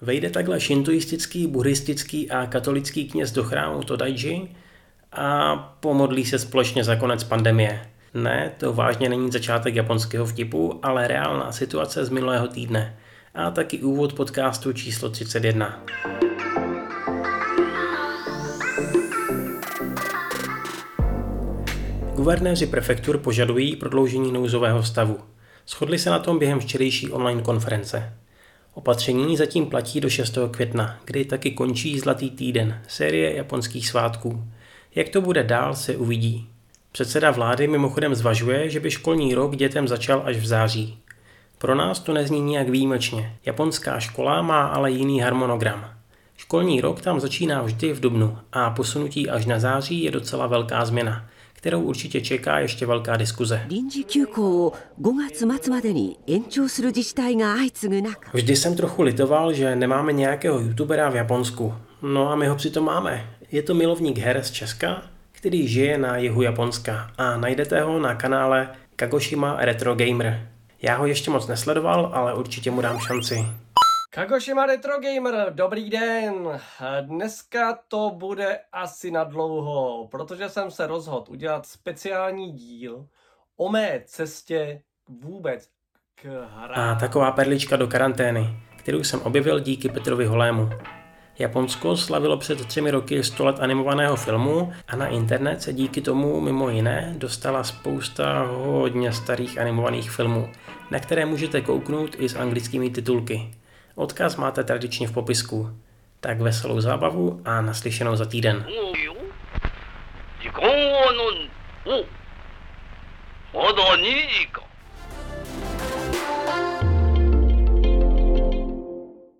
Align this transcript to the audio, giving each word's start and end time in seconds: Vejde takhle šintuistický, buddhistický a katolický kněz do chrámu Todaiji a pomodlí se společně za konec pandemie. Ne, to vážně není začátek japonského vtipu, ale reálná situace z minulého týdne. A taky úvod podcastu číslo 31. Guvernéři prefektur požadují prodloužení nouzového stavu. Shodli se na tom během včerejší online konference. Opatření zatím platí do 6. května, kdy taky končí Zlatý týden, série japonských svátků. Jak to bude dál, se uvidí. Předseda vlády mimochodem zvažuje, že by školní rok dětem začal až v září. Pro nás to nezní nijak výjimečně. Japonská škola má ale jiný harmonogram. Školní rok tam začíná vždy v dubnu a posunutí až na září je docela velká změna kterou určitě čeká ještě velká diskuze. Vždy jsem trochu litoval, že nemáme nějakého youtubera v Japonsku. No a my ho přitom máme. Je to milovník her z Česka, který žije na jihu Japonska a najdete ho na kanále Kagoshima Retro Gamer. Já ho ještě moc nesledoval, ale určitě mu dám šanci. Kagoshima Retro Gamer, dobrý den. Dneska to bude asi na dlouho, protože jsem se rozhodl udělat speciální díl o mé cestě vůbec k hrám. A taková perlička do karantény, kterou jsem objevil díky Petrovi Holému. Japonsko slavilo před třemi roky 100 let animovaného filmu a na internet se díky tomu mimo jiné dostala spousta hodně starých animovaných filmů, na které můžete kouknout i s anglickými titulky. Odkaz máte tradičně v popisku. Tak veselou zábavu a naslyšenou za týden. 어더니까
Vejde 0.00 0.30
takhle 0.30 0.60
šintuistický, 0.60 1.46
buddhistický 1.46 2.30
a 2.30 2.46
katolický 2.46 3.08
kněz 3.08 3.32
do 3.32 3.44
chrámu 3.44 3.82
Todaiji 3.82 4.48
a 5.12 5.56
pomodlí 5.80 6.24
se 6.24 6.38
společně 6.38 6.84
za 6.84 6.96
konec 6.96 7.24
pandemie. 7.24 7.80
Ne, 8.14 8.52
to 8.58 8.72
vážně 8.72 9.08
není 9.08 9.30
začátek 9.30 9.74
japonského 9.74 10.26
vtipu, 10.26 10.80
ale 10.82 11.08
reálná 11.08 11.52
situace 11.52 12.04
z 12.04 12.10
minulého 12.10 12.48
týdne. 12.48 12.96
A 13.34 13.50
taky 13.50 13.78
úvod 13.78 14.12
podcastu 14.12 14.72
číslo 14.72 15.10
31. 15.10 15.84
Guvernéři 22.14 22.66
prefektur 22.66 23.18
požadují 23.18 23.76
prodloužení 23.76 24.32
nouzového 24.32 24.82
stavu. 24.82 25.18
Shodli 25.66 25.98
se 25.98 26.10
na 26.10 26.18
tom 26.18 26.38
během 26.38 26.60
včerejší 26.60 27.10
online 27.10 27.42
konference. 27.42 28.12
Opatření 28.76 29.36
zatím 29.36 29.66
platí 29.66 30.00
do 30.00 30.10
6. 30.10 30.38
května, 30.50 31.00
kdy 31.04 31.24
taky 31.24 31.50
končí 31.50 31.98
Zlatý 31.98 32.30
týden, 32.30 32.82
série 32.88 33.36
japonských 33.36 33.88
svátků. 33.88 34.44
Jak 34.94 35.08
to 35.08 35.20
bude 35.20 35.42
dál, 35.42 35.74
se 35.74 35.96
uvidí. 35.96 36.48
Předseda 36.92 37.30
vlády 37.30 37.68
mimochodem 37.68 38.14
zvažuje, 38.14 38.70
že 38.70 38.80
by 38.80 38.90
školní 38.90 39.34
rok 39.34 39.56
dětem 39.56 39.88
začal 39.88 40.22
až 40.24 40.36
v 40.36 40.46
září. 40.46 40.98
Pro 41.58 41.74
nás 41.74 42.00
to 42.00 42.12
nezní 42.12 42.40
nijak 42.40 42.68
výjimečně. 42.68 43.36
Japonská 43.46 44.00
škola 44.00 44.42
má 44.42 44.66
ale 44.66 44.90
jiný 44.90 45.20
harmonogram. 45.20 45.90
Školní 46.36 46.80
rok 46.80 47.00
tam 47.00 47.20
začíná 47.20 47.62
vždy 47.62 47.92
v 47.92 48.00
dubnu 48.00 48.38
a 48.52 48.70
posunutí 48.70 49.30
až 49.30 49.46
na 49.46 49.58
září 49.58 50.02
je 50.02 50.10
docela 50.10 50.46
velká 50.46 50.84
změna 50.84 51.28
kterou 51.66 51.82
určitě 51.82 52.20
čeká 52.20 52.58
ještě 52.58 52.86
velká 52.86 53.16
diskuze. 53.16 53.62
Vždy 58.32 58.56
jsem 58.56 58.76
trochu 58.76 59.02
litoval, 59.02 59.52
že 59.52 59.76
nemáme 59.76 60.12
nějakého 60.12 60.60
youtubera 60.60 61.10
v 61.10 61.16
Japonsku. 61.16 61.74
No 62.02 62.30
a 62.30 62.36
my 62.36 62.46
ho 62.46 62.56
přitom 62.56 62.84
máme. 62.84 63.30
Je 63.52 63.62
to 63.62 63.74
milovník 63.74 64.18
her 64.18 64.42
z 64.42 64.50
Česka, 64.50 65.02
který 65.32 65.68
žije 65.68 65.98
na 65.98 66.16
jihu 66.16 66.42
Japonska 66.42 67.10
a 67.18 67.36
najdete 67.36 67.80
ho 67.80 67.98
na 67.98 68.14
kanále 68.14 68.68
Kagoshima 68.96 69.56
Retro 69.58 69.94
Gamer. 69.94 70.48
Já 70.82 70.96
ho 70.96 71.06
ještě 71.06 71.30
moc 71.30 71.46
nesledoval, 71.46 72.10
ale 72.14 72.34
určitě 72.34 72.70
mu 72.70 72.80
dám 72.80 72.98
šanci. 72.98 73.46
Kagoshima 74.16 74.66
Retro 74.66 74.92
Gamer, 75.00 75.52
dobrý 75.54 75.90
den. 75.90 76.60
Dneska 77.00 77.78
to 77.88 78.10
bude 78.14 78.58
asi 78.72 79.10
na 79.10 79.24
dlouho, 79.24 80.08
protože 80.10 80.48
jsem 80.48 80.70
se 80.70 80.86
rozhodl 80.86 81.32
udělat 81.32 81.66
speciální 81.66 82.52
díl 82.52 83.06
o 83.56 83.68
mé 83.68 84.00
cestě 84.04 84.82
vůbec 85.08 85.68
k 86.14 86.48
hrám. 86.50 86.90
A 86.90 86.94
taková 86.94 87.32
perlička 87.32 87.76
do 87.76 87.86
karantény, 87.86 88.56
kterou 88.76 89.04
jsem 89.04 89.20
objevil 89.20 89.60
díky 89.60 89.88
Petrovi 89.88 90.26
Holému. 90.26 90.70
Japonsko 91.38 91.96
slavilo 91.96 92.36
před 92.36 92.66
třemi 92.66 92.90
roky 92.90 93.24
100 93.24 93.44
let 93.44 93.56
animovaného 93.60 94.16
filmu 94.16 94.72
a 94.88 94.96
na 94.96 95.06
internet 95.06 95.62
se 95.62 95.72
díky 95.72 96.00
tomu 96.00 96.40
mimo 96.40 96.70
jiné 96.70 97.14
dostala 97.18 97.64
spousta 97.64 98.42
hodně 98.42 99.12
starých 99.12 99.58
animovaných 99.58 100.10
filmů, 100.10 100.52
na 100.90 100.98
které 100.98 101.26
můžete 101.26 101.60
kouknout 101.60 102.10
i 102.18 102.28
s 102.28 102.36
anglickými 102.36 102.90
titulky. 102.90 103.50
Odkaz 103.96 104.36
máte 104.36 104.64
tradičně 104.64 105.08
v 105.08 105.12
popisku. 105.12 105.80
Tak 106.20 106.40
veselou 106.40 106.80
zábavu 106.80 107.40
a 107.44 107.60
naslyšenou 107.60 108.16
za 108.16 108.24
týden. 108.24 108.66
어더니까 113.56 114.65